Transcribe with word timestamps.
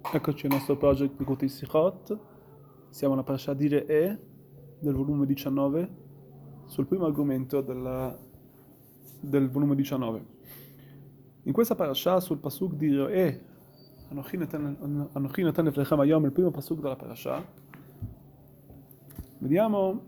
Eccoci 0.00 0.46
al 0.46 0.52
nostro 0.52 0.76
project 0.76 1.16
di 1.18 1.24
Kuti 1.24 1.48
Sichot. 1.48 2.18
Siamo 2.88 3.12
alla 3.12 3.22
parasha 3.22 3.52
dire 3.52 3.84
E 3.84 4.18
del 4.78 4.94
volume 4.94 5.26
19 5.26 5.90
sul 6.64 6.86
primo 6.86 7.04
argomento 7.04 7.60
della, 7.60 8.16
del 9.20 9.50
volume 9.50 9.74
19. 9.74 10.24
In 11.42 11.52
questa 11.52 11.74
parasha 11.74 12.20
sul 12.20 12.38
pasuk 12.38 12.72
di 12.74 12.96
E, 12.96 13.40
Anochi 14.08 14.38
Natan 14.38 15.64
Leflechem 15.64 16.00
Ayom, 16.00 16.24
il 16.24 16.32
primo 16.32 16.50
pasuk 16.50 16.80
della 16.80 16.96
parasha, 16.96 17.44
vediamo 19.38 20.02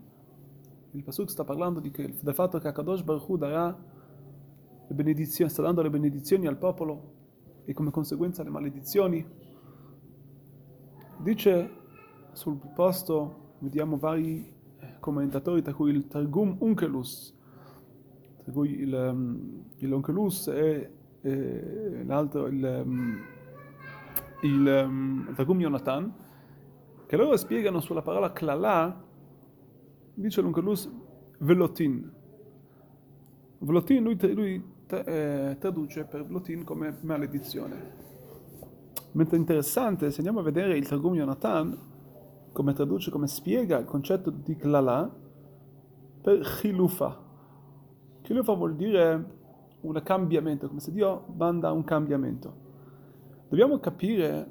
il 0.91 1.03
pasuk 1.03 1.29
sta 1.29 1.43
parlando 1.43 1.79
di 1.79 1.91
del 1.91 2.33
fatto 2.33 2.57
che 2.57 2.67
Akadosh 2.67 3.03
Baruch 3.03 3.29
Hu 3.29 3.37
darà 3.37 3.77
le 4.87 4.95
benedizioni, 4.95 5.51
sta 5.51 5.61
dando 5.61 5.83
le 5.83 5.91
benedizioni 5.91 6.47
al 6.47 6.57
popolo 6.57 7.19
e 7.65 7.73
come 7.73 7.91
conseguenza 7.91 8.41
le 8.41 8.49
maledizioni. 8.49 9.40
Dice 11.21 11.69
sul 12.31 12.57
posto, 12.73 13.55
vediamo 13.59 13.97
vari 13.97 14.51
commentatori, 14.99 15.61
tra 15.61 15.71
cui 15.71 15.91
il 15.91 16.07
Targum 16.07 16.55
Unkelus, 16.57 17.37
tra 18.41 18.51
cui 18.51 18.79
il, 18.79 18.91
um, 18.91 19.65
il 19.77 19.93
Onkelus 19.93 20.47
e, 20.47 20.91
e 21.21 22.03
l'altro, 22.05 22.47
il, 22.47 22.83
um, 22.83 23.19
il, 24.41 24.83
um, 24.83 25.25
il 25.29 25.35
Targum 25.35 25.59
Yonatan, 25.59 26.13
che 27.05 27.15
loro 27.17 27.37
spiegano 27.37 27.81
sulla 27.81 28.01
parola 28.01 28.31
klala, 28.31 29.05
dice 30.15 30.41
l'Onkelus 30.41 30.89
velotin. 31.37 32.11
Velotin, 33.59 34.01
lui, 34.01 34.33
lui 34.33 34.63
eh, 34.87 35.55
traduce 35.59 36.03
per 36.05 36.25
velotin 36.25 36.63
come 36.63 36.97
maledizione. 37.01 38.09
Mentre 39.13 39.37
interessante, 39.37 40.09
se 40.09 40.17
andiamo 40.17 40.39
a 40.39 40.43
vedere 40.43 40.77
il 40.77 40.87
Targum 40.87 41.15
Yonatan, 41.15 41.77
come 42.53 42.73
traduce, 42.73 43.11
come 43.11 43.27
spiega 43.27 43.77
il 43.77 43.85
concetto 43.85 44.29
di 44.29 44.55
klala 44.55 45.09
per 46.21 46.39
chilufa. 46.39 47.19
Chilufa 48.21 48.53
vuol 48.53 48.75
dire 48.75 49.39
un 49.81 50.01
cambiamento, 50.03 50.67
come 50.67 50.79
se 50.79 50.91
Dio 50.91 51.25
manda 51.35 51.71
un 51.71 51.83
cambiamento. 51.83 52.69
Dobbiamo 53.49 53.79
capire, 53.79 54.49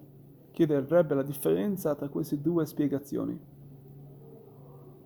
chiede 0.50 0.76
il 0.76 0.86
la 0.86 1.22
differenza 1.22 1.94
tra 1.94 2.08
queste 2.08 2.40
due 2.40 2.66
spiegazioni. 2.66 3.38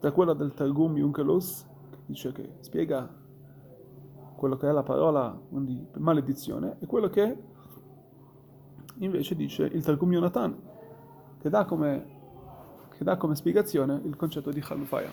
Tra 0.00 0.10
quella 0.10 0.34
del 0.34 0.52
Targum 0.52 0.96
Yunkelus, 0.96 1.64
che 1.90 1.98
dice 2.06 2.32
che 2.32 2.56
spiega 2.60 3.22
quello 4.34 4.56
che 4.56 4.68
è 4.68 4.72
la 4.72 4.82
parola 4.82 5.40
quindi 5.48 5.86
maledizione, 5.98 6.76
e 6.80 6.86
quello 6.86 7.08
che 7.08 7.52
invece 8.98 9.34
dice 9.34 9.64
il 9.64 9.82
Targum 9.82 10.12
Yonatan, 10.12 10.56
che 11.40 11.48
dà 11.50 11.64
come, 11.64 12.06
che 12.96 13.04
dà 13.04 13.16
come 13.16 13.34
spiegazione 13.34 14.00
il 14.04 14.16
concetto 14.16 14.50
di 14.50 14.60
Chalufaya. 14.60 15.10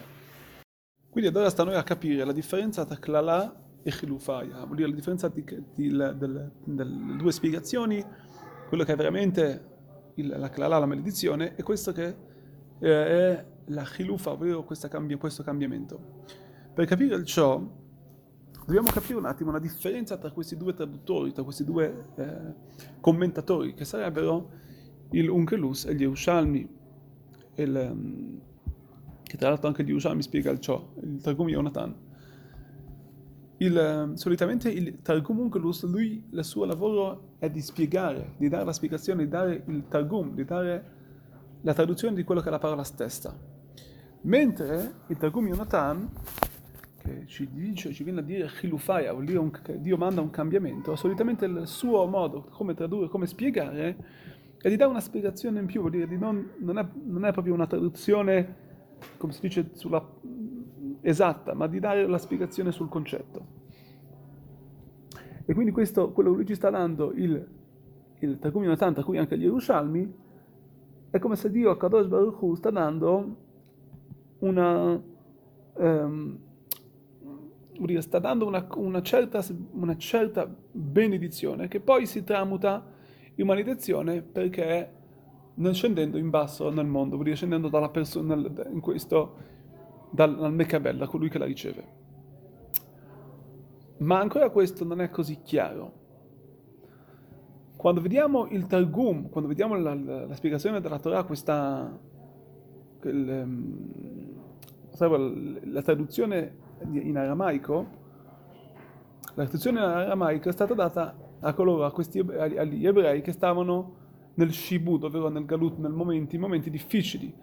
Quindi 1.09 1.29
ad 1.29 1.35
ora 1.35 1.49
sta 1.49 1.63
a 1.63 1.65
noi 1.65 1.75
a 1.75 1.83
capire 1.83 2.23
la 2.23 2.31
differenza 2.31 2.85
tra 2.85 2.97
Klala 2.97 3.53
e 3.83 3.91
Chilufaya, 3.91 4.63
vuol 4.63 4.75
dire 4.75 4.89
la 4.89 4.95
differenza 4.95 5.27
di, 5.27 5.43
di, 5.73 5.89
delle, 5.89 6.51
delle 6.63 7.15
due 7.17 7.31
spiegazioni, 7.31 8.03
quello 8.67 8.83
che 8.83 8.93
è 8.93 8.95
veramente 8.95 9.65
il, 10.15 10.27
la 10.37 10.49
Klala, 10.49 10.77
la 10.77 10.85
maledizione, 10.85 11.55
e 11.55 11.63
questo 11.63 11.91
che 11.91 12.15
eh, 12.79 13.05
è 13.05 13.45
la 13.65 13.83
Chilufa, 13.83 14.31
ovvero 14.31 14.65
cambi, 14.89 15.15
questo 15.15 15.43
cambiamento. 15.43 16.19
Per 16.73 16.85
capire 16.85 17.23
ciò, 17.25 17.61
dobbiamo 18.65 18.89
capire 18.89 19.15
un 19.15 19.25
attimo 19.25 19.51
la 19.51 19.59
differenza 19.59 20.17
tra 20.17 20.31
questi 20.31 20.55
due 20.55 20.73
traduttori, 20.73 21.31
tra 21.33 21.43
questi 21.43 21.63
due 21.63 22.05
eh, 22.15 22.53
commentatori, 22.99 23.73
che 23.73 23.85
sarebbero 23.85 24.49
il 25.11 25.29
Unkelus 25.29 25.85
e 25.85 25.95
gli 25.95 26.01
Yerushalmi, 26.01 26.69
il, 27.55 27.89
um, 27.91 28.41
che 29.23 29.37
tra 29.37 29.49
l'altro 29.49 29.67
anche 29.67 29.83
gli 29.83 29.87
Yerushalmi 29.87 30.21
spiega 30.21 30.51
il 30.51 30.59
ciò, 30.59 30.93
il 31.01 31.21
Targum 31.21 31.49
Yonatan. 31.49 32.09
Il, 33.57 34.13
solitamente 34.15 34.69
il 34.69 35.01
Targum 35.01 35.39
Unkelus, 35.39 35.83
lui, 35.85 36.23
il 36.31 36.43
suo 36.43 36.65
lavoro 36.65 37.35
è 37.37 37.49
di 37.49 37.61
spiegare, 37.61 38.33
di 38.37 38.49
dare 38.49 38.65
la 38.65 38.73
spiegazione, 38.73 39.23
di 39.23 39.29
dare 39.29 39.63
il 39.67 39.87
Targum, 39.87 40.33
di 40.33 40.45
dare 40.45 40.99
la 41.61 41.73
traduzione 41.73 42.15
di 42.15 42.23
quello 42.23 42.41
che 42.41 42.47
è 42.47 42.51
la 42.51 42.57
parola 42.57 42.83
stessa. 42.83 43.37
Mentre 44.23 44.93
il 45.07 45.17
Targum 45.17 45.47
Yonatan 45.47 46.09
che 47.01 47.23
ci 47.25 47.49
dice, 47.51 47.91
ci 47.91 48.03
viene 48.03 48.19
a 48.19 48.23
dire 48.23 48.47
Chilufaya, 48.47 49.11
vuol 49.11 49.25
dire 49.25 49.39
un, 49.39 49.51
Dio 49.79 49.97
manda 49.97 50.21
un 50.21 50.29
cambiamento, 50.29 50.95
solitamente 50.95 51.45
il 51.45 51.63
suo 51.65 52.05
modo, 52.05 52.43
come 52.51 52.73
tradurre, 52.73 53.07
come 53.07 53.25
spiegare, 53.25 53.97
è 54.57 54.69
di 54.69 54.75
dare 54.75 54.89
una 54.89 54.99
spiegazione 54.99 55.59
in 55.59 55.65
più, 55.65 55.79
vuol 55.79 55.91
dire 55.91 56.07
di 56.07 56.17
non, 56.17 56.51
non, 56.59 56.77
è, 56.77 56.87
non 57.05 57.25
è 57.25 57.31
proprio 57.31 57.53
una 57.53 57.65
traduzione, 57.65 58.55
come 59.17 59.33
si 59.33 59.41
dice, 59.41 59.71
sulla, 59.73 60.07
esatta, 61.01 61.53
ma 61.55 61.67
di 61.67 61.79
dare 61.79 62.05
la 62.05 62.19
spiegazione 62.19 62.71
sul 62.71 62.89
concetto. 62.89 63.59
E 65.45 65.53
quindi 65.53 65.71
questo, 65.71 66.11
quello 66.11 66.29
che 66.29 66.35
lui 66.35 66.45
ci 66.45 66.55
sta 66.55 66.69
dando, 66.69 67.11
il, 67.13 67.47
il 68.19 68.37
Targum 68.37 68.63
Yonatan, 68.63 68.93
tra 68.93 69.03
cui 69.03 69.17
anche 69.17 69.37
gli 69.37 69.43
Yerushalmi, 69.43 70.13
è 71.09 71.19
come 71.19 71.35
se 71.35 71.49
Dio 71.49 71.71
a 71.71 71.77
Kadosh 71.77 72.07
Baruch 72.07 72.41
Hu 72.41 72.55
sta 72.55 72.69
dando 72.69 73.35
una... 74.39 75.09
Um, 75.73 76.49
dire, 77.87 78.01
sta 78.01 78.19
dando 78.19 78.45
una, 78.45 78.67
una, 78.75 79.01
certa, 79.01 79.43
una, 79.71 79.95
certa, 79.97 80.49
benedizione 80.71 81.67
che 81.67 81.79
poi 81.79 82.05
si 82.05 82.23
tramuta 82.23 82.85
in 83.35 83.45
maledizione 83.45 84.21
perché 84.21 84.99
non 85.55 85.73
scendendo 85.73 86.17
in 86.17 86.29
basso 86.29 86.69
nel 86.69 86.85
mondo, 86.85 87.11
vuol 87.11 87.23
dire 87.23 87.35
scendendo 87.35 87.69
dalla 87.69 87.89
persona, 87.89 88.35
in 88.35 88.79
questo, 88.79 89.35
dal, 90.09 90.37
dal 90.37 90.53
Mecabel, 90.53 90.97
da 90.97 91.07
colui 91.07 91.29
che 91.29 91.37
la 91.37 91.45
riceve. 91.45 91.99
Ma 93.97 94.19
ancora 94.19 94.49
questo 94.49 94.83
non 94.83 95.01
è 95.01 95.09
così 95.09 95.41
chiaro. 95.43 95.99
Quando 97.75 98.01
vediamo 98.01 98.47
il 98.47 98.67
Targum, 98.67 99.29
quando 99.29 99.49
vediamo 99.49 99.75
la, 99.75 99.93
la, 99.93 100.25
la 100.25 100.35
spiegazione 100.35 100.81
della 100.81 100.99
Torah, 100.99 101.23
questa, 101.23 101.99
il, 103.03 104.31
la 105.63 105.81
traduzione 105.81 106.60
in 106.89 107.17
aramaico, 107.17 107.99
la 109.35 109.43
traduzione 109.43 109.79
in 109.79 109.85
aramaico 109.85 110.49
è 110.49 110.51
stata 110.51 110.73
data 110.73 111.15
a 111.39 111.53
coloro, 111.53 111.85
a 111.85 111.91
questi, 111.91 112.19
agli 112.19 112.85
ebrei 112.85 113.21
che 113.21 113.31
stavano 113.31 113.99
nel 114.35 114.51
shibud, 114.51 115.03
ovvero 115.03 115.29
nel 115.29 115.45
galut, 115.45 115.77
nel 115.77 115.91
momenti, 115.91 116.35
in 116.35 116.41
momenti 116.41 116.69
difficili, 116.69 117.33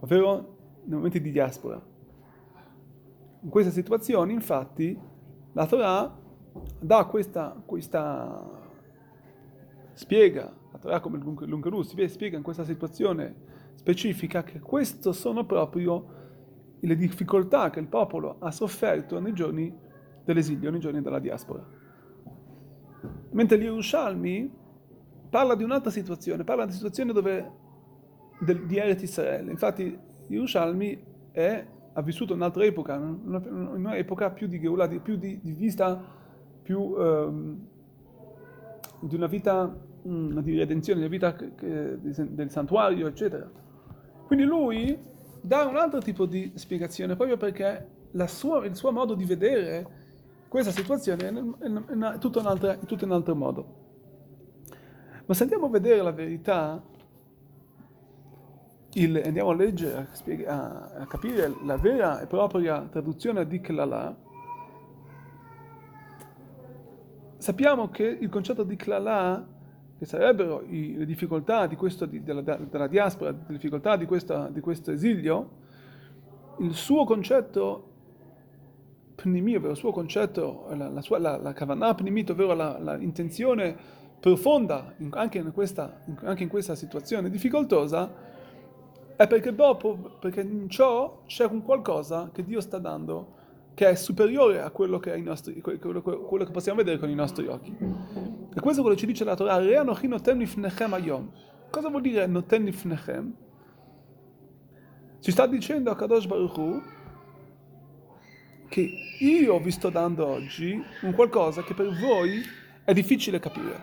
ovvero 0.00 0.56
nei 0.84 0.96
momenti 0.96 1.20
di 1.20 1.30
diaspora. 1.30 1.80
In 3.40 3.48
queste 3.48 3.72
situazioni, 3.72 4.32
infatti, 4.32 4.98
la 5.52 5.66
Torah 5.66 6.18
dà 6.78 7.04
questa, 7.06 7.60
questa 7.64 8.60
spiega, 9.92 10.52
la 10.72 10.78
Torah 10.78 11.00
come 11.00 11.18
l'Unkerus 11.18 11.94
spiega 12.06 12.36
in 12.36 12.42
questa 12.42 12.64
situazione 12.64 13.50
specifica 13.74 14.42
che 14.44 14.60
queste 14.60 15.12
sono 15.12 15.44
proprio 15.44 16.20
le 16.84 16.96
difficoltà 16.96 17.70
che 17.70 17.78
il 17.80 17.86
popolo 17.86 18.36
ha 18.40 18.50
sofferto 18.50 19.20
nei 19.20 19.32
giorni 19.32 19.72
dell'esilio, 20.24 20.70
nei 20.70 20.80
giorni 20.80 21.00
della 21.00 21.20
diaspora. 21.20 21.64
Mentre 23.30 23.58
gli 23.58 23.64
Yerushalmi 23.64 24.50
parla 25.30 25.54
di 25.54 25.62
un'altra 25.62 25.90
situazione, 25.90 26.44
parla 26.44 26.64
di 26.64 26.70
una 26.70 26.76
situazione 26.76 27.12
dove, 27.12 27.50
del, 28.40 28.66
di 28.66 28.76
Eretz 28.78 29.02
Israele. 29.02 29.50
Infatti 29.50 29.96
Yerushalmi 30.26 31.04
è, 31.30 31.66
ha 31.92 32.02
vissuto 32.02 32.34
un'altra 32.34 32.64
epoca, 32.64 32.96
un'epoca 32.96 34.30
più 34.30 34.46
di 34.48 34.60
Geulah, 34.60 34.88
più 34.88 35.16
di, 35.16 35.38
di 35.40 35.52
vista, 35.52 36.02
più 36.62 36.80
um, 36.80 37.66
di 39.00 39.14
una 39.14 39.26
vita 39.26 39.74
um, 40.02 40.40
di 40.40 40.58
redenzione, 40.58 41.00
di 41.00 41.06
una 41.06 41.14
vita 41.14 41.34
che, 41.34 41.98
del 42.00 42.50
santuario, 42.50 43.06
eccetera. 43.06 43.48
Quindi 44.26 44.44
lui 44.44 45.10
dà 45.42 45.64
un 45.64 45.76
altro 45.76 46.00
tipo 46.00 46.24
di 46.24 46.52
spiegazione, 46.54 47.16
proprio 47.16 47.36
perché 47.36 47.88
sua, 48.26 48.64
il 48.64 48.76
suo 48.76 48.92
modo 48.92 49.14
di 49.14 49.24
vedere 49.24 50.00
questa 50.48 50.70
situazione 50.70 51.28
è 51.58 52.18
tutto 52.18 52.40
in, 52.40 52.46
altra, 52.46 52.76
tutto 52.76 53.04
in 53.04 53.10
altro 53.10 53.34
modo. 53.34 53.80
Ma 55.26 55.34
se 55.34 55.42
andiamo 55.42 55.66
a 55.66 55.70
vedere 55.70 56.02
la 56.02 56.12
verità, 56.12 56.82
il, 58.94 59.22
andiamo 59.24 59.50
a 59.50 59.54
leggere, 59.54 60.08
a, 60.46 60.90
a, 60.98 61.06
capire 61.06 61.54
la 61.64 61.76
vera 61.76 62.20
e 62.20 62.26
propria 62.26 62.82
traduzione 62.82 63.46
di 63.46 63.60
Klala, 63.60 64.14
sappiamo 67.38 67.88
che 67.88 68.04
il 68.04 68.28
concetto 68.28 68.62
di 68.62 68.76
Klala 68.76 69.51
che 70.02 70.08
sarebbero 70.08 70.64
i, 70.68 70.96
le 70.96 71.06
difficoltà 71.06 71.68
di 71.68 71.76
questo, 71.76 72.06
di, 72.06 72.24
della, 72.24 72.40
della, 72.40 72.88
diaspora, 72.88 73.30
le 73.30 73.44
difficoltà 73.46 73.94
di, 73.94 74.04
questa, 74.04 74.48
di, 74.48 74.58
questo 74.58 74.90
esilio, 74.90 75.50
il 76.58 76.74
suo 76.74 77.04
concetto 77.04 77.90
pnimi, 79.14 79.54
ovvero 79.54 79.70
il 79.70 79.78
suo 79.78 79.92
concetto, 79.92 80.66
la, 80.74 80.88
la 80.88 81.00
sua 81.02 81.20
la, 81.20 81.36
la 81.36 81.52
kavanah 81.52 81.94
pnimit, 81.94 82.30
ovvero 82.30 82.52
l'intenzione 82.96 83.76
profonda 84.18 84.92
anche 85.10 85.38
in 85.38 85.52
questa, 85.52 86.00
anche 86.24 86.42
in 86.42 86.48
questa 86.48 86.74
situazione 86.74 87.30
difficoltosa, 87.30 88.12
è 89.14 89.28
perché 89.28 89.54
dopo, 89.54 90.16
perché 90.18 90.40
in 90.40 90.68
ciò 90.68 91.22
c'è 91.26 91.44
un 91.44 91.62
qualcosa 91.62 92.30
che 92.32 92.42
Dio 92.42 92.60
sta 92.60 92.78
dando 92.78 93.34
che 93.74 93.88
è 93.88 93.94
superiore 93.94 94.60
a 94.60 94.70
quello 94.70 94.98
che, 94.98 95.16
nostri, 95.16 95.60
quello, 95.60 96.02
quello 96.02 96.44
che 96.44 96.50
possiamo 96.50 96.78
vedere 96.78 96.98
con 96.98 97.08
i 97.08 97.14
nostri 97.14 97.46
occhi. 97.46 97.74
E 98.54 98.60
questo 98.60 98.80
è 98.80 98.82
quello 98.82 98.94
che 98.94 98.96
ci 98.96 99.06
dice 99.06 99.24
la 99.24 99.34
Torah, 99.34 99.60
Cosa 101.70 101.88
vuol 101.88 102.02
dire 102.02 102.26
noten 102.26 102.64
nifnechem? 102.64 103.34
Ci 105.20 105.30
sta 105.30 105.46
dicendo 105.46 105.90
a 105.90 105.96
Kadosh 105.96 106.26
Baruch 106.26 106.56
Hu 106.56 106.82
che 108.68 108.90
io 109.20 109.58
vi 109.60 109.70
sto 109.70 109.88
dando 109.88 110.26
oggi 110.26 110.82
un 111.02 111.12
qualcosa 111.14 111.62
che 111.62 111.74
per 111.74 111.86
voi 111.98 112.42
è 112.84 112.92
difficile 112.92 113.38
capire 113.38 113.80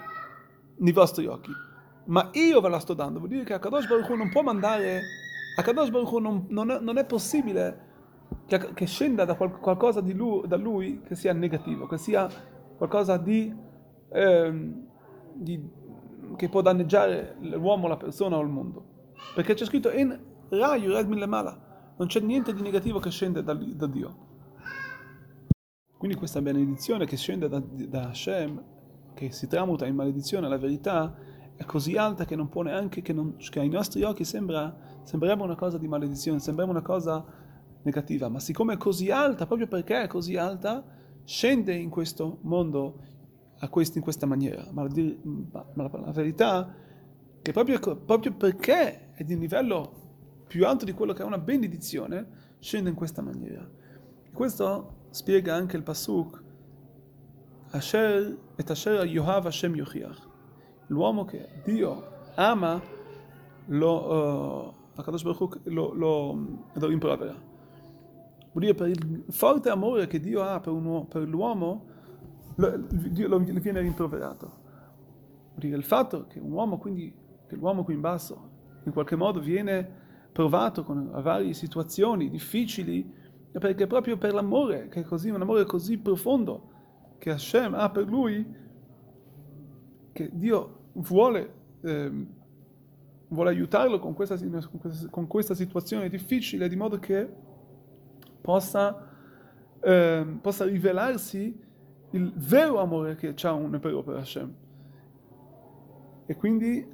nei 0.77 0.91
vostri 0.91 1.25
occhi, 1.25 1.51
ma 2.05 2.29
io 2.33 2.61
ve 2.61 2.69
la 2.69 2.79
sto 2.79 2.93
dando. 2.93 3.19
Vuol 3.19 3.31
dire 3.31 3.43
che 3.43 3.53
a 3.53 3.59
Kadosh 3.59 3.87
Baruch 3.87 4.09
Hu 4.09 4.15
non 4.15 4.29
può 4.29 4.43
mandare, 4.43 5.01
a 5.55 5.61
Kadosh 5.63 5.89
Baruch 5.89 6.11
Hu 6.11 6.19
non, 6.19 6.45
non, 6.49 6.69
è, 6.69 6.79
non 6.79 6.97
è 6.97 7.05
possibile 7.05 7.87
che, 8.57 8.73
che 8.73 8.85
scenda 8.87 9.25
da 9.25 9.35
qual, 9.35 9.59
qualcosa 9.59 10.01
lui, 10.01 10.47
da 10.47 10.57
lui 10.57 11.01
che 11.03 11.15
sia 11.15 11.33
negativo, 11.33 11.85
che 11.85 11.97
sia 11.97 12.27
qualcosa 12.75 13.17
di, 13.17 13.53
eh, 14.09 14.73
di, 15.33 15.69
che 16.35 16.49
può 16.49 16.61
danneggiare 16.61 17.35
l'uomo, 17.41 17.87
la 17.87 17.97
persona 17.97 18.37
o 18.37 18.41
il 18.41 18.47
mondo. 18.47 18.85
Perché 19.35 19.53
c'è 19.53 19.65
scritto 19.65 19.91
in 19.91 20.17
Rayu 20.49 20.91
Red 20.91 21.07
Mala, 21.07 21.93
non 21.97 22.07
c'è 22.07 22.19
niente 22.21 22.53
di 22.53 22.61
negativo 22.61 22.99
che 22.99 23.11
scende 23.11 23.43
da, 23.43 23.53
da 23.53 23.87
Dio. 23.87 24.27
Quindi 25.97 26.17
questa 26.17 26.41
benedizione 26.41 27.05
che 27.05 27.17
scende 27.17 27.49
da, 27.49 27.61
da 27.61 28.07
Hashem, 28.07 28.63
che 29.13 29.31
si 29.31 29.47
tramuta 29.47 29.85
in 29.85 29.95
maledizione 29.95 30.45
alla 30.45 30.57
verità, 30.57 31.13
è 31.55 31.65
così 31.65 31.97
alta 31.97 32.23
che 32.23 32.37
non 32.37 32.47
può 32.47 32.61
neanche, 32.61 33.01
che, 33.01 33.11
non, 33.11 33.35
che 33.37 33.59
ai 33.59 33.67
nostri 33.67 34.01
occhi 34.03 34.23
sembra, 34.23 34.73
sembrerebbe 35.03 35.43
una 35.43 35.57
cosa 35.57 35.77
di 35.77 35.89
maledizione, 35.89 36.39
sembrerebbe 36.39 36.77
una 36.77 36.87
cosa 36.87 37.47
negativa, 37.83 38.29
ma 38.29 38.39
siccome 38.39 38.73
è 38.73 38.77
così 38.77 39.11
alta, 39.11 39.45
proprio 39.45 39.67
perché 39.67 40.01
è 40.01 40.07
così 40.07 40.35
alta, 40.35 40.83
scende 41.23 41.73
in 41.73 41.89
questo 41.89 42.39
mondo 42.41 43.03
questo, 43.69 43.97
in 43.97 44.03
questa 44.03 44.25
maniera. 44.25 44.67
Ma, 44.71 44.87
ma, 45.73 45.89
la 45.91 46.11
verità 46.11 46.67
è 46.67 47.41
che 47.41 47.51
proprio, 47.51 47.79
proprio 47.79 48.33
perché 48.33 49.13
è 49.13 49.23
di 49.23 49.33
un 49.33 49.39
livello 49.39 50.07
più 50.47 50.65
alto 50.65 50.85
di 50.85 50.93
quello 50.93 51.13
che 51.13 51.21
è 51.21 51.25
una 51.25 51.37
benedizione, 51.37 52.55
scende 52.59 52.89
in 52.89 52.95
questa 52.95 53.21
maniera. 53.21 53.67
Questo 54.31 55.07
spiega 55.09 55.55
anche 55.55 55.75
il 55.75 55.83
Pasuk, 55.83 56.43
Asher 57.71 58.37
et 58.55 58.69
Asher 58.69 59.05
Yohav 59.05 59.45
Hashem 59.45 59.75
Yochiach. 59.75 60.27
L'uomo 60.87 61.25
che 61.25 61.61
Dio 61.63 62.17
ama 62.35 62.81
lo, 63.67 64.73
uh, 64.95 65.03
lo, 65.63 65.93
lo, 65.93 66.47
lo 66.73 66.87
rimprovera. 66.87 67.47
Vuol 68.51 68.63
dire 68.63 68.73
per 68.73 68.87
il 68.87 69.25
forte 69.29 69.69
amore 69.69 70.07
che 70.07 70.19
Dio 70.19 70.41
ha 70.41 70.59
per, 70.59 70.73
un, 70.73 71.07
per 71.07 71.27
l'uomo, 71.27 71.85
Dio 72.55 73.27
lo, 73.27 73.39
viene 73.39 73.81
rimproverato. 73.81 74.45
Vuol 75.49 75.59
dire 75.59 75.77
il 75.77 75.83
fatto 75.83 76.25
che 76.27 76.39
uomo, 76.39 76.77
quindi, 76.77 77.13
che 77.47 77.55
l'uomo 77.55 77.83
qui 77.83 77.93
in 77.93 78.01
basso, 78.01 78.49
in 78.83 78.91
qualche 78.91 79.15
modo 79.15 79.39
viene 79.39 80.07
provato 80.31 80.83
con 80.83 81.09
varie 81.21 81.53
situazioni 81.53 82.29
difficili, 82.29 83.17
perché 83.51 83.87
proprio 83.87 84.17
per 84.17 84.33
l'amore, 84.33 84.87
che 84.89 85.01
è 85.01 85.03
così, 85.03 85.29
un 85.29 85.41
amore 85.41 85.65
così 85.65 85.97
profondo 85.97 86.77
che 87.17 87.31
Hashem 87.31 87.73
ha 87.73 87.89
per 87.89 88.07
lui, 88.07 88.45
che 90.11 90.29
Dio 90.31 90.77
vuole, 90.93 91.53
eh, 91.81 92.25
vuole 93.27 93.49
aiutarlo 93.49 93.99
con 93.99 94.13
questa, 94.13 94.37
con 95.09 95.27
questa, 95.27 95.53
situazione 95.53 96.09
difficile, 96.09 96.67
di 96.67 96.75
modo 96.75 96.97
che 96.99 97.47
possa, 98.41 99.07
eh, 99.79 100.37
possa 100.41 100.65
rivelarsi 100.65 101.67
il 102.11 102.33
vero 102.35 102.79
amore 102.79 103.15
che 103.15 103.35
ha 103.41 103.53
un 103.53 103.75
ebreo 103.75 104.03
per 104.03 104.15
Hashem. 104.15 104.53
E 106.25 106.35
quindi, 106.35 106.87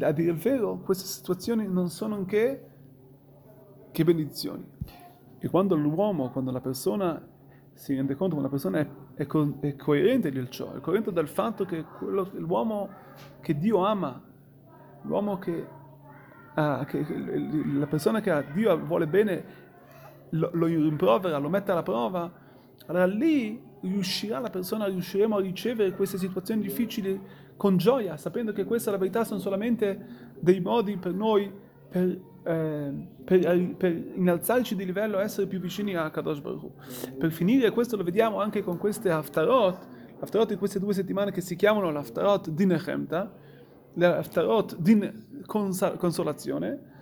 a 0.00 0.12
dire 0.12 0.32
il 0.32 0.38
vero, 0.38 0.78
queste 0.78 1.06
situazioni 1.06 1.66
non 1.66 1.88
sono 1.90 2.24
che, 2.24 2.62
che 3.90 4.04
benedizioni. 4.04 4.66
E 5.38 5.48
quando 5.48 5.76
l'uomo, 5.76 6.30
quando 6.30 6.50
la 6.50 6.60
persona 6.60 7.24
si 7.74 7.94
rende 7.94 8.16
conto 8.16 8.34
che 8.34 8.40
una 8.40 8.50
persona 8.50 8.78
è, 8.80 8.88
è, 9.14 9.26
co- 9.26 9.58
è 9.60 9.76
coerente 9.76 10.30
di 10.30 10.50
ciò, 10.50 10.74
è 10.74 10.80
coerente 10.80 11.12
dal 11.12 11.28
fatto 11.28 11.64
che 11.64 11.84
quello, 11.84 12.28
l'uomo 12.34 12.88
che 13.40 13.56
Dio 13.56 13.84
ama, 13.84 14.20
l'uomo 15.02 15.38
che, 15.38 15.66
ah, 16.54 16.84
che 16.84 17.06
la 17.06 17.86
persona 17.86 18.20
che 18.20 18.32
a 18.32 18.42
Dio 18.42 18.76
vuole 18.84 19.06
bene 19.06 19.44
lo, 20.30 20.50
lo 20.52 20.66
rimprovera, 20.66 21.38
lo 21.38 21.48
mette 21.48 21.70
alla 21.70 21.82
prova, 21.82 22.30
allora 22.86 23.06
lì 23.06 23.60
riuscirà 23.80 24.38
la 24.38 24.50
persona, 24.50 24.86
riusciremo 24.86 25.36
a 25.36 25.40
ricevere 25.40 25.92
queste 25.92 26.18
situazioni 26.18 26.62
difficili 26.62 27.20
con 27.56 27.76
gioia, 27.76 28.16
sapendo 28.16 28.52
che 28.52 28.64
questa 28.64 28.90
la 28.90 28.98
verità 28.98 29.24
sono 29.24 29.40
solamente 29.40 30.32
dei 30.38 30.60
modi 30.60 30.96
per 30.96 31.12
noi 31.12 31.52
per 31.88 32.18
eh, 32.48 32.92
per, 33.24 33.74
per, 33.76 33.92
innalzarci 34.14 34.74
di 34.74 34.86
livello, 34.86 35.18
essere 35.18 35.46
più 35.46 35.60
vicini 35.60 35.94
a 35.94 36.08
Kadosh 36.08 36.40
Baruch. 36.40 37.14
Per 37.18 37.30
finire, 37.30 37.70
questo 37.70 37.96
lo 37.96 38.02
vediamo 38.02 38.40
anche 38.40 38.62
con 38.62 38.78
queste 38.78 39.10
haftarot, 39.10 39.86
haftarot 40.20 40.48
di 40.48 40.56
queste 40.56 40.78
due 40.78 40.94
settimane 40.94 41.30
che 41.30 41.42
si 41.42 41.56
chiamano 41.56 41.90
l'haftarot 41.90 42.48
din 42.48 42.72
Echemta, 42.72 43.30
le 43.92 44.06
haftarot 44.06 44.76
din 44.78 45.42
consolazione. 45.44 46.96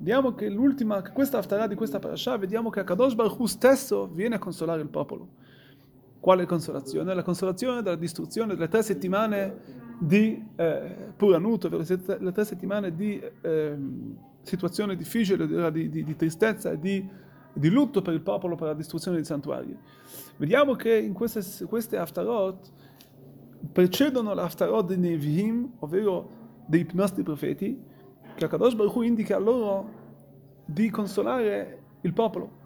Vediamo 0.00 0.34
che 0.34 0.48
l'ultima, 0.48 1.02
questa 1.02 1.38
haftarah 1.38 1.66
di 1.66 1.74
questa 1.74 1.98
parasha, 1.98 2.36
vediamo 2.38 2.70
che 2.70 2.82
Kadosh 2.82 3.14
Baruch 3.14 3.38
Hu 3.38 3.46
stesso 3.46 4.08
viene 4.08 4.36
a 4.36 4.38
consolare 4.38 4.80
il 4.80 4.88
popolo. 4.88 5.28
Quale 6.18 6.46
consolazione? 6.46 7.14
La 7.14 7.22
consolazione 7.22 7.82
dalla 7.82 7.96
distruzione 7.96 8.54
delle 8.54 8.68
tre 8.68 8.82
settimane 8.82 9.88
di 9.98 10.42
eh, 10.56 11.12
Puranut, 11.16 11.66
ovvero 11.66 11.84
le 12.18 12.32
tre 12.32 12.44
settimane 12.44 12.94
di... 12.94 13.22
Eh, 13.42 13.76
situazione 14.42 14.96
difficile 14.96 15.70
di, 15.70 15.90
di, 15.90 16.04
di 16.04 16.16
tristezza 16.16 16.74
di, 16.74 17.06
di, 17.52 17.68
lutto 17.68 18.02
per 18.02 18.14
il 18.14 18.20
popolo 18.20 18.56
per 18.56 18.68
la 18.68 18.74
distruzione 18.74 19.16
dei 19.16 19.26
santuari. 19.26 19.76
Vediamo 20.36 20.74
che 20.74 20.96
in 20.96 21.12
queste, 21.12 21.64
queste 21.66 21.96
Haftarot 21.98 22.72
precedono 23.72 24.32
l'Haftarot 24.32 24.86
dei 24.86 24.98
Nevihim, 24.98 25.72
ovvero 25.80 26.38
dei 26.66 26.86
nostri 26.92 27.22
profeti, 27.22 27.78
che 28.40 28.46
Akadosh 28.46 28.74
Baruch 28.74 28.96
Hu 28.96 29.02
indica 29.02 29.38
loro 29.38 29.98
di 30.64 30.88
consolare 30.88 31.82
il 32.00 32.12
popolo. 32.14 32.58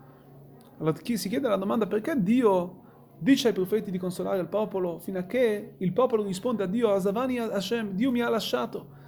Allora 0.79 0.97
chi 0.97 1.17
si 1.17 1.29
chiede 1.29 1.49
la 1.49 1.57
domanda 1.57 1.87
perché 1.87 2.15
Dio 2.23 2.83
dice 3.19 3.49
ai 3.49 3.55
profeti 3.55 3.91
di 3.91 3.99
consolare 3.99 4.41
il 4.41 4.49
popolo 4.49 4.99
fino 4.99 5.19
a 5.19 5.23
che 5.23 5.75
il 5.79 5.93
popolo 5.93 6.23
risponde 6.23 6.63
a 6.63 6.67
Dio, 6.67 6.91
Azavani 6.91 7.39
Hashem, 7.39 7.91
Dio 7.91 8.11
mi 8.11 8.21
ha 8.21 8.29
lasciato. 8.29 9.03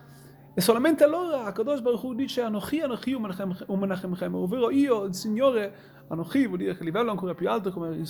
E 0.55 0.61
solamente 0.61 1.05
allora 1.05 1.45
Akadosh 1.45 1.83
Baruch 1.83 2.03
Hu 2.03 2.15
dice 2.15 2.41
Anochi, 2.41 2.81
Anochi 2.81 3.13
umenachemchem, 3.13 4.35
ovvero 4.35 4.71
io, 4.71 5.05
il 5.05 5.15
Signore, 5.15 5.75
Anochi 6.09 6.47
vuol 6.47 6.59
dire 6.59 6.73
che 6.73 6.81
il 6.81 6.87
livello 6.87 7.11
ancora 7.11 7.35
più 7.35 7.49
alto, 7.49 7.71
come 7.71 8.01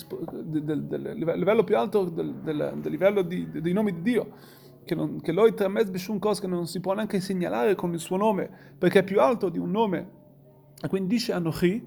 del, 0.43 0.63
del, 0.63 0.83
del 0.83 1.13
livello 1.15 1.63
più 1.63 1.77
alto 1.77 2.05
del, 2.05 2.79
livello 2.83 3.21
di, 3.21 3.49
dei 3.51 3.73
nomi 3.73 3.93
di 3.93 4.01
Dio, 4.01 4.31
che, 4.87 4.95
non, 4.95 5.21
che 5.21 5.31
Loi 5.31 5.53
Tramez 5.53 5.89
Beshun 5.89 6.17
Kos, 6.17 6.39
che 6.39 6.47
non 6.47 6.65
si 6.65 6.79
può 6.79 6.93
neanche 6.93 7.19
segnalare 7.19 7.75
con 7.75 7.93
il 7.93 7.99
suo 7.99 8.17
nome, 8.17 8.49
perché 8.77 8.99
è 8.99 9.03
più 9.03 9.21
alto 9.21 9.49
di 9.49 9.59
un 9.59 9.69
nome. 9.69 10.11
E 10.81 10.87
quindi 10.87 11.09
dice 11.15 11.33
Anochi, 11.33 11.85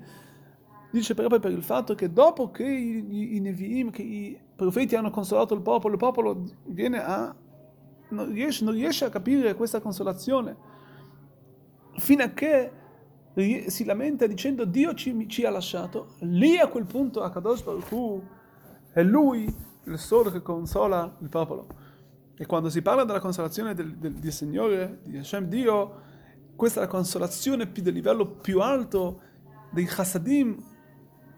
dice 0.92 1.14
proprio 1.14 1.40
per 1.40 1.50
il 1.50 1.62
fatto 1.62 1.94
che 1.94 2.12
dopo 2.12 2.50
che 2.50 2.64
i, 2.64 3.04
i, 3.08 3.36
i 3.36 3.40
Nevi'im, 3.40 3.90
che 3.90 4.02
i 4.02 4.38
profeti 4.54 4.94
hanno 4.94 5.10
consolato 5.10 5.54
il 5.54 5.62
popolo, 5.62 5.94
il 5.94 5.98
popolo 5.98 6.44
viene 6.66 7.02
a 7.02 7.34
non 8.10 8.32
riesce, 8.32 8.64
non 8.64 8.74
riesce 8.74 9.04
a 9.04 9.08
capire 9.08 9.54
questa 9.54 9.80
consolazione, 9.80 10.56
fino 11.96 12.22
a 12.22 12.28
che 12.28 12.72
si 13.66 13.84
lamenta 13.84 14.26
dicendo 14.26 14.64
Dio 14.64 14.92
ci, 14.94 15.28
ci 15.28 15.44
ha 15.44 15.50
lasciato, 15.50 16.14
lì 16.20 16.58
a 16.58 16.66
quel 16.66 16.84
punto 16.84 17.22
Akadosh 17.22 17.62
Baruch 17.62 17.90
Hu 17.92 18.22
è 18.92 19.02
lui 19.02 19.54
il 19.84 19.98
solo 19.98 20.30
che 20.30 20.42
consola 20.42 21.16
il 21.20 21.28
popolo. 21.28 21.79
E 22.40 22.46
quando 22.46 22.70
si 22.70 22.80
parla 22.80 23.04
della 23.04 23.20
consolazione 23.20 23.74
del, 23.74 23.96
del, 23.96 24.14
del 24.14 24.32
Signore, 24.32 25.00
di 25.02 25.18
Hashem 25.18 25.44
Dio, 25.44 26.00
questa 26.56 26.80
è 26.80 26.84
la 26.84 26.88
consolazione 26.88 27.66
più 27.66 27.82
del 27.82 27.92
livello 27.92 28.26
più 28.26 28.62
alto 28.62 29.20
dei 29.68 29.84
chassadim 29.84 30.56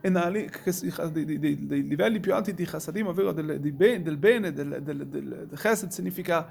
dei, 0.00 1.38
dei, 1.40 1.66
dei, 1.66 1.88
livelli 1.88 2.20
più 2.20 2.32
alti 2.32 2.54
di 2.54 2.64
chassadim, 2.64 3.08
ovvero 3.08 3.32
del, 3.32 3.58
del 3.58 4.16
bene, 4.16 4.52
del, 4.52 4.80
del, 4.80 5.06
del, 5.08 5.48
chesed 5.56 5.90
significa 5.90 6.48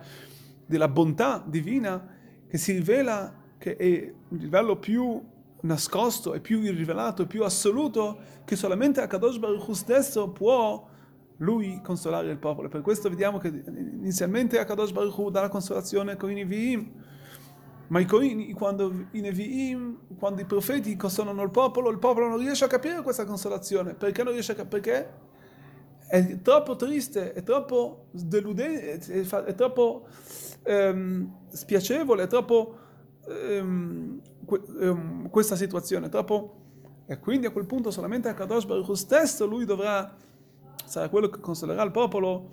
della 0.66 0.90
bontà 0.90 1.42
divina, 1.48 2.06
che 2.46 2.58
si 2.58 2.74
rivela 2.74 3.34
che 3.58 3.78
è 3.78 4.14
un 4.28 4.38
livello 4.38 4.76
più 4.76 5.22
nascosto 5.62 6.34
e 6.34 6.42
più 6.42 6.60
rivelato, 6.60 7.26
più 7.26 7.46
assoluto, 7.46 8.20
che 8.44 8.58
solamente 8.58 9.00
Akadosh 9.00 9.38
Baruch 9.38 9.66
Hu 9.70 9.74
stesso 9.74 10.28
può 10.28 10.90
lui 11.42 11.82
consolare 11.84 12.30
il 12.30 12.38
popolo. 12.38 12.70
Per 12.70 12.82
questo 12.82 13.10
vediamo 13.10 13.38
che 13.38 13.48
inizialmente 13.48 14.60
Akadosh 14.60 14.92
Baruch 14.92 15.18
Hu 15.18 15.30
dà 15.30 15.42
la 15.42 15.50
consolazione 15.50 16.16
con 16.16 16.32
i 16.32 16.36
Nevi'im, 16.36 16.92
ma 17.88 18.00
i 18.00 18.06
Corini, 18.06 18.54
quando 18.54 19.08
i 19.12 19.20
Nevi'im, 19.20 20.18
quando 20.18 20.42
i 20.42 20.46
profeti 20.46 20.96
consolano 20.96 21.44
il 21.44 21.52
popolo, 21.52 21.90
il 21.90 22.00
popolo 22.00 22.28
non 22.28 22.38
riesce 22.38 22.64
a 22.64 22.68
capire 22.68 23.02
questa 23.02 23.26
consolazione. 23.26 23.96
Perché 23.96 24.24
non 24.24 24.34
riesce 24.34 24.54
a 24.54 24.56
capire? 24.56 24.82
Perché 24.82 25.30
è 26.08 26.42
troppo 26.42 26.76
triste, 26.76 27.34
è 27.34 27.44
troppo 27.44 28.08
deludente, 28.12 29.22
è, 29.46 29.56
troppo 29.56 30.08
ehm, 30.64 31.48
spiacevole, 31.50 32.24
è 32.24 32.28
troppo 32.28 32.78
ehm, 33.28 34.22
ehm, 34.80 35.30
questa 35.30 35.56
situazione, 35.56 36.06
è 36.06 36.10
troppo... 36.10 36.58
E 37.08 37.20
quindi 37.20 37.46
a 37.46 37.50
quel 37.50 37.66
punto 37.66 37.92
solamente 37.92 38.30
a 38.30 38.34
Kadosh 38.34 38.64
Baruch 38.64 38.88
Hu 38.88 38.94
stesso 38.94 39.46
lui 39.46 39.66
dovrà, 39.66 40.16
sarà 40.92 41.08
quello 41.08 41.30
che 41.30 41.40
consolerà 41.40 41.82
il 41.84 41.92
popolo, 41.92 42.50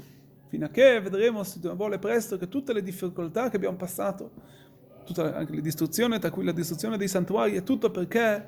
fino 0.47 0.67
a 0.67 0.69
che 0.69 1.01
vedremo, 1.01 1.43
se 1.43 1.59
Dio 1.59 1.75
vuole 1.75 1.99
presto, 1.99 2.39
che 2.39 2.49
tutte 2.49 2.73
le 2.73 2.83
difficoltà 2.83 3.51
che 3.51 3.57
abbiamo 3.57 3.77
passato, 3.77 4.31
tutta 5.05 5.35
anche 5.35 5.57
la 5.57 5.61
distruzione, 5.61 6.21
tra 6.21 6.31
cui 6.31 6.45
la 6.45 6.53
distruzione 6.53 6.97
dei 6.97 7.09
santuari, 7.09 7.57
è 7.57 7.65
tutto 7.65 7.91
perché, 7.91 8.45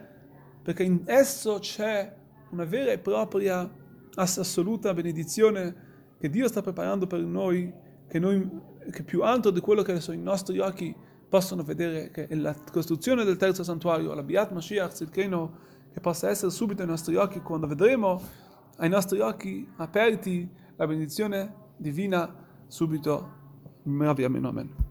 perché 0.62 0.84
in 0.84 1.02
esso 1.06 1.58
c'è 1.58 2.14
una 2.50 2.64
vera 2.64 2.92
e 2.92 2.98
propria 2.98 3.68
assoluta 4.14 4.94
benedizione 4.94 5.88
che 6.20 6.30
Dio 6.30 6.46
sta 6.46 6.62
preparando 6.62 7.08
per 7.08 7.20
noi, 7.20 7.72
che, 8.06 8.20
noi, 8.20 8.48
che 8.92 9.02
più 9.02 9.22
alto 9.22 9.50
di 9.50 9.58
quello 9.58 9.82
che 9.82 9.98
sono 10.00 10.16
i 10.16 10.22
nostri 10.22 10.60
occhi 10.60 10.94
possono 11.28 11.64
vedere, 11.64 12.10
che 12.12 12.28
è 12.28 12.34
la 12.36 12.54
costruzione 12.70 13.24
del 13.24 13.36
terzo 13.36 13.64
santuario, 13.64 14.14
la 14.14 14.22
Biat 14.22 14.52
Mashiach 14.52 14.94
Zilkeno, 14.94 15.68
che 15.92 16.00
possa 16.00 16.28
essere 16.28 16.52
subito 16.52 16.82
ai 16.82 16.88
nostri 16.88 17.16
occhi 17.16 17.40
quando 17.40 17.66
vedremo 17.66 18.48
ai 18.80 18.88
nostri 18.88 19.20
occhi 19.20 19.66
aperti 19.76 20.48
la 20.76 20.86
benedizione 20.86 21.54
divina 21.76 22.34
subito. 22.66 23.38
Amen. 23.86 24.89